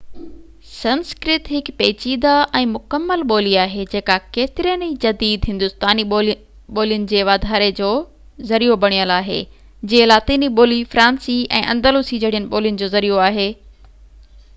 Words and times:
سنسڪرت 0.67 1.49
هڪ 1.55 1.67
پيچيده 1.81 2.31
۽ 2.59 2.61
مڪمل 2.71 3.25
ٻولي 3.31 3.51
آهي 3.65 3.83
جيڪا 3.91 4.15
ڪيترين 4.39 4.85
ئي 4.87 4.95
جديد 5.05 5.45
هندوستاني 5.51 6.05
ٻولين 6.15 7.05
جي 7.13 7.21
واڌاري 7.31 7.67
جو 7.83 7.91
ذريعو 8.55 8.79
بڻيل 8.87 9.13
آهي 9.21 9.39
جيئن 9.93 10.11
لاطيني 10.13 10.51
ٻولي 10.61 10.81
فرانسي 10.97 11.37
۽ 11.63 11.73
اندلسي 11.77 12.23
جهڙين 12.27 12.53
ٻولين 12.55 12.81
جو 12.85 12.91
ذريعو 12.99 13.25
آهي 13.33 13.47